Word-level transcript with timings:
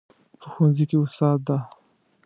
په 0.39 0.45
ښوونځي 0.53 0.85
کې 0.89 0.97
استاد 1.05 1.39
ده 1.47 1.57